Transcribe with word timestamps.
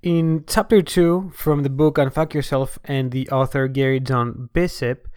In 0.00 0.44
chapter 0.46 0.80
2 0.80 1.32
from 1.34 1.64
the 1.64 1.68
book 1.68 1.96
Unfuck 1.96 2.32
Yourself 2.32 2.78
and 2.84 3.10
the 3.10 3.28
author 3.30 3.66
Gary 3.66 3.98
John 3.98 4.48
Bishop, 4.52 5.08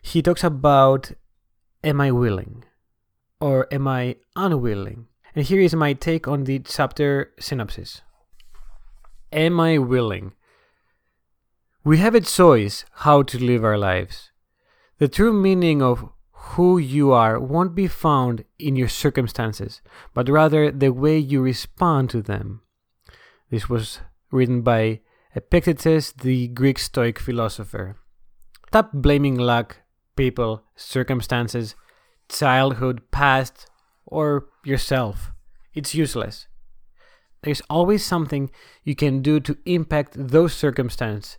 he 0.00 0.22
talks 0.22 0.42
about 0.42 1.12
Am 1.84 2.00
I 2.00 2.10
willing? 2.10 2.64
Or 3.38 3.68
am 3.70 3.86
I 3.86 4.16
unwilling? 4.34 5.08
And 5.34 5.44
here 5.44 5.60
is 5.60 5.74
my 5.74 5.92
take 5.92 6.26
on 6.26 6.44
the 6.44 6.58
chapter 6.60 7.34
synopsis. 7.38 8.00
Am 9.30 9.60
I 9.60 9.76
willing? 9.76 10.32
We 11.84 11.98
have 11.98 12.14
a 12.14 12.22
choice 12.22 12.86
how 13.04 13.22
to 13.24 13.38
live 13.38 13.62
our 13.62 13.76
lives. 13.76 14.30
The 14.96 15.08
true 15.08 15.34
meaning 15.34 15.82
of 15.82 16.08
who 16.32 16.78
you 16.78 17.12
are 17.12 17.38
won't 17.38 17.74
be 17.74 17.88
found 17.88 18.46
in 18.58 18.74
your 18.74 18.88
circumstances, 18.88 19.82
but 20.14 20.30
rather 20.30 20.70
the 20.70 20.94
way 20.94 21.18
you 21.18 21.42
respond 21.42 22.08
to 22.10 22.22
them. 22.22 22.62
This 23.50 23.68
was 23.68 24.00
written 24.30 24.62
by 24.62 25.00
Epictetus, 25.34 26.12
the 26.12 26.48
Greek 26.48 26.78
Stoic 26.78 27.18
philosopher. 27.18 27.96
Stop 28.68 28.90
blaming 28.92 29.36
luck, 29.36 29.78
people, 30.16 30.62
circumstances, 30.76 31.74
childhood, 32.28 33.02
past, 33.10 33.66
or 34.06 34.46
yourself. 34.64 35.32
It's 35.74 35.94
useless. 35.94 36.46
There's 37.42 37.62
always 37.70 38.04
something 38.04 38.50
you 38.84 38.94
can 38.94 39.22
do 39.22 39.40
to 39.40 39.56
impact 39.64 40.12
those 40.16 40.52
circumstances, 40.52 41.38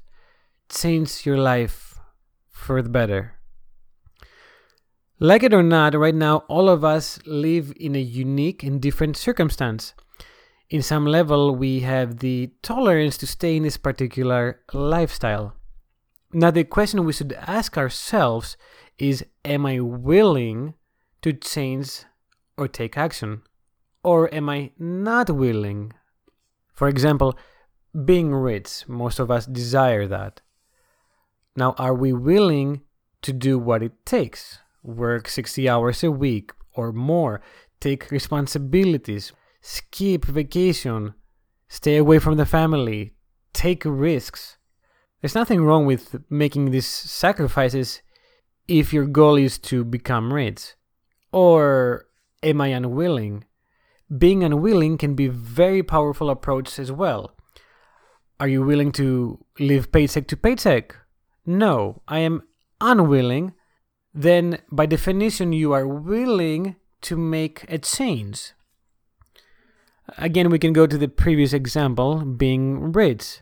change 0.70 1.26
your 1.26 1.38
life 1.38 1.99
for 2.49 2.82
the 2.82 2.90
better. 2.90 3.38
Like 5.20 5.44
it 5.44 5.54
or 5.54 5.62
not, 5.62 5.94
right 5.94 6.16
now 6.16 6.38
all 6.48 6.68
of 6.68 6.84
us 6.84 7.20
live 7.26 7.71
in 7.80 7.96
a 7.96 7.99
unique 7.99 8.63
and 8.63 8.82
different 8.82 9.16
circumstance 9.16 9.94
in 10.71 10.81
some 10.81 11.05
level, 11.05 11.53
we 11.53 11.81
have 11.81 12.20
the 12.20 12.49
tolerance 12.61 13.17
to 13.17 13.27
stay 13.27 13.57
in 13.57 13.63
this 13.63 13.75
particular 13.75 14.62
lifestyle. 14.71 15.53
Now, 16.31 16.49
the 16.49 16.63
question 16.63 17.04
we 17.04 17.12
should 17.12 17.34
ask 17.34 17.77
ourselves 17.77 18.55
is 18.98 19.26
Am 19.43 19.65
I 19.65 19.81
willing 19.81 20.76
to 21.23 21.34
change 21.34 22.05
or 22.57 22.70
take 22.70 22.98
action? 22.98 23.41
Or 24.01 24.34
am 24.34 24.48
I 24.49 24.71
not 24.79 25.29
willing? 25.29 25.91
For 26.74 26.87
example, 26.87 27.37
being 28.05 28.34
rich, 28.34 28.87
most 28.87 29.20
of 29.20 29.29
us 29.29 29.46
desire 29.46 30.07
that. 30.07 30.40
Now, 31.53 31.76
are 31.77 31.93
we 31.93 32.13
willing 32.13 32.81
to 33.24 33.34
do 33.34 33.59
what 33.59 33.84
it 33.84 34.05
takes? 34.05 34.59
Work 34.84 35.27
60 35.27 35.68
hours 35.68 36.01
a 36.01 36.12
week 36.12 36.53
or 36.74 36.93
more, 36.93 37.41
take 37.81 38.09
responsibilities, 38.09 39.34
skip 39.62 40.26
vacation, 40.26 41.13
stay 41.70 41.98
away 41.98 42.20
from 42.20 42.37
the 42.37 42.45
family, 42.45 43.13
take 43.54 43.84
risks. 43.85 44.57
There's 45.21 45.35
nothing 45.35 45.63
wrong 45.63 45.85
with 45.85 46.15
making 46.29 46.71
these 46.71 46.87
sacrifices 46.87 48.01
if 48.68 48.91
your 48.91 49.05
goal 49.05 49.35
is 49.35 49.57
to 49.59 49.84
become 49.84 50.34
rich. 50.34 50.73
Or 51.31 52.07
am 52.43 52.62
I 52.62 52.68
unwilling? 52.68 53.45
Being 54.18 54.43
unwilling 54.43 54.98
can 54.98 55.15
be 55.15 55.27
very 55.27 55.84
powerful 55.84 56.29
approach 56.29 56.77
as 56.79 56.91
well. 56.91 57.35
Are 58.40 58.48
you 58.48 58.63
willing 58.63 58.91
to 58.93 59.46
live 59.59 59.91
paycheck 59.91 60.27
to 60.27 60.37
paycheck? 60.37 60.96
No, 61.46 62.01
I 62.07 62.20
am 62.20 62.43
unwilling. 62.81 63.53
Then, 64.13 64.59
by 64.72 64.88
definition, 64.88 65.53
you 65.53 65.72
are 65.73 65.88
willing 65.88 66.75
to 67.01 67.16
make 67.16 67.66
a 67.69 67.78
change. 67.78 68.53
Again, 70.18 70.50
we 70.50 70.59
can 70.59 70.74
go 70.74 70.88
to 70.88 70.97
the 70.97 71.07
previous 71.07 71.53
example 71.53 72.25
being 72.25 72.91
rich. 72.91 73.41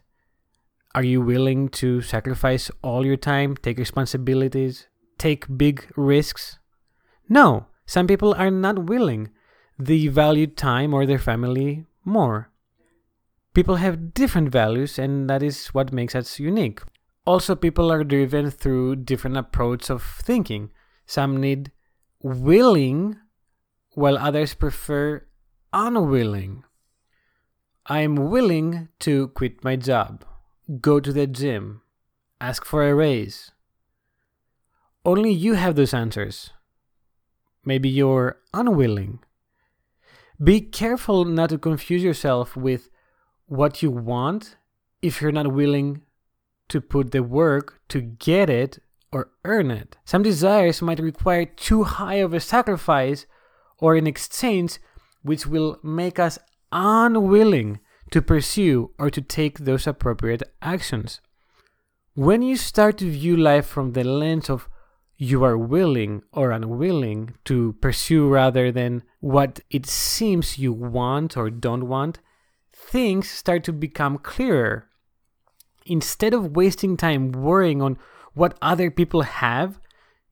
Are 0.95 1.03
you 1.03 1.21
willing 1.21 1.69
to 1.69 2.01
sacrifice 2.01 2.71
all 2.81 3.05
your 3.05 3.17
time, 3.17 3.55
take 3.55 3.77
responsibilities, 3.77 4.87
take 5.17 5.57
big 5.57 5.91
risks? 5.95 6.59
No, 7.27 7.67
some 7.85 8.07
people 8.07 8.33
are 8.33 8.51
not 8.51 8.85
willing. 8.89 9.29
They 9.77 10.07
value 10.07 10.47
time 10.47 10.93
or 10.93 11.05
their 11.05 11.19
family 11.19 11.85
more. 12.03 12.51
People 13.53 13.77
have 13.77 14.13
different 14.13 14.49
values, 14.49 14.99
and 14.99 15.29
that 15.29 15.41
is 15.41 15.67
what 15.67 15.93
makes 15.93 16.15
us 16.15 16.39
unique. 16.39 16.81
Also, 17.25 17.55
people 17.55 17.91
are 17.91 18.03
driven 18.03 18.49
through 18.51 18.97
different 18.97 19.37
approach 19.37 19.89
of 19.89 20.03
thinking. 20.03 20.71
Some 21.05 21.37
need 21.37 21.71
willing, 22.21 23.17
while 23.93 24.17
others 24.17 24.53
prefer 24.53 25.25
unwilling. 25.73 26.63
I 27.85 28.01
am 28.01 28.15
willing 28.15 28.89
to 28.99 29.29
quit 29.29 29.63
my 29.63 29.75
job, 29.75 30.25
go 30.79 30.99
to 30.99 31.11
the 31.11 31.27
gym, 31.27 31.81
ask 32.39 32.65
for 32.65 32.87
a 32.87 32.93
raise. 32.93 33.51
Only 35.05 35.31
you 35.31 35.53
have 35.53 35.75
those 35.75 35.93
answers. 35.93 36.51
Maybe 37.65 37.89
you're 37.89 38.37
unwilling. 38.53 39.19
Be 40.41 40.61
careful 40.61 41.25
not 41.25 41.49
to 41.49 41.57
confuse 41.57 42.03
yourself 42.03 42.55
with 42.55 42.89
what 43.45 43.81
you 43.81 43.91
want 43.91 44.55
if 45.01 45.21
you're 45.21 45.31
not 45.31 45.51
willing 45.51 46.01
to 46.69 46.79
put 46.79 47.11
the 47.11 47.23
work 47.23 47.81
to 47.89 48.01
get 48.01 48.49
it 48.49 48.79
or 49.11 49.31
earn 49.43 49.71
it. 49.71 49.97
Some 50.05 50.23
desires 50.23 50.81
might 50.81 50.99
require 50.99 51.45
too 51.45 51.83
high 51.83 52.15
of 52.15 52.33
a 52.33 52.39
sacrifice 52.39 53.25
or 53.79 53.95
in 53.95 54.07
exchange 54.07 54.77
which 55.21 55.45
will 55.45 55.79
make 55.83 56.19
us 56.19 56.39
unwilling 56.71 57.79
to 58.11 58.21
pursue 58.21 58.91
or 58.97 59.09
to 59.09 59.21
take 59.21 59.59
those 59.59 59.87
appropriate 59.87 60.43
actions. 60.61 61.21
When 62.15 62.41
you 62.41 62.57
start 62.57 62.97
to 62.97 63.09
view 63.09 63.37
life 63.37 63.65
from 63.65 63.93
the 63.93 64.03
lens 64.03 64.49
of 64.49 64.67
you 65.17 65.43
are 65.43 65.57
willing 65.57 66.23
or 66.31 66.51
unwilling 66.51 67.35
to 67.45 67.73
pursue 67.81 68.29
rather 68.29 68.71
than 68.71 69.03
what 69.19 69.59
it 69.69 69.85
seems 69.85 70.57
you 70.57 70.71
want 70.71 71.35
or 71.35 71.49
don't 71.49 71.87
want, 71.87 72.19
things 72.73 73.29
start 73.29 73.63
to 73.65 73.73
become 73.73 74.17
clearer. 74.17 74.87
Instead 75.85 76.33
of 76.33 76.55
wasting 76.55 76.95
time 76.95 77.31
worrying 77.31 77.81
on 77.81 77.97
what 78.33 78.57
other 78.61 78.89
people 78.89 79.23
have, 79.23 79.79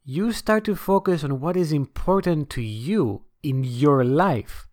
you 0.05 0.31
start 0.31 0.63
to 0.63 0.75
focus 0.75 1.23
on 1.23 1.41
what 1.41 1.57
is 1.57 1.73
important 1.73 2.49
to 2.49 2.61
you 2.61 3.23
in 3.43 3.63
your 3.63 4.05
life. 4.05 4.66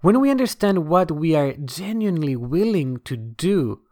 When 0.00 0.20
we 0.20 0.30
understand 0.30 0.88
what 0.88 1.10
we 1.10 1.34
are 1.34 1.52
genuinely 1.52 2.34
willing 2.34 3.00
to 3.00 3.16
do, 3.18 3.82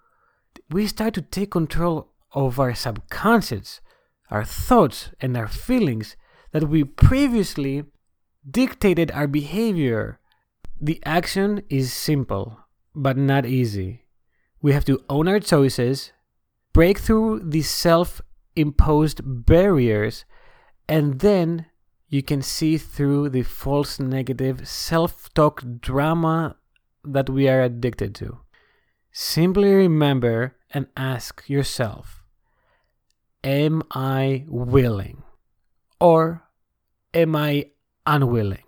we 0.70 0.86
start 0.86 1.12
to 1.14 1.22
take 1.22 1.50
control 1.50 2.12
of 2.32 2.58
our 2.58 2.74
subconscious, 2.74 3.82
our 4.30 4.44
thoughts, 4.44 5.10
and 5.20 5.36
our 5.36 5.48
feelings 5.48 6.16
that 6.52 6.68
we 6.68 6.84
previously 6.84 7.84
dictated 8.48 9.10
our 9.10 9.26
behavior. 9.26 10.18
The 10.80 10.98
action 11.04 11.62
is 11.68 11.92
simple, 11.92 12.58
but 12.94 13.18
not 13.18 13.44
easy. 13.44 14.06
We 14.62 14.72
have 14.72 14.86
to 14.86 15.04
own 15.10 15.28
our 15.28 15.40
choices, 15.40 16.12
break 16.72 16.98
through 16.98 17.40
the 17.40 17.62
self 17.62 18.22
imposed 18.56 19.20
barriers, 19.24 20.24
and 20.88 21.20
then 21.20 21.66
you 22.08 22.22
can 22.22 22.40
see 22.42 22.78
through 22.78 23.28
the 23.28 23.42
false 23.42 24.00
negative 24.00 24.66
self 24.66 25.32
talk 25.34 25.62
drama 25.80 26.56
that 27.04 27.28
we 27.28 27.48
are 27.48 27.62
addicted 27.62 28.14
to. 28.16 28.40
Simply 29.12 29.72
remember 29.72 30.56
and 30.70 30.86
ask 30.96 31.48
yourself 31.48 32.24
Am 33.44 33.82
I 33.90 34.44
willing? 34.48 35.22
Or 36.00 36.44
am 37.14 37.36
I 37.36 37.70
unwilling? 38.06 38.67